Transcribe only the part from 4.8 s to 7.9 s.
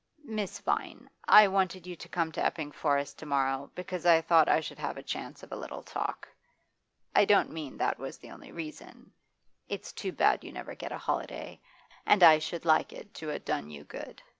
a chance of a little talk. I don't mean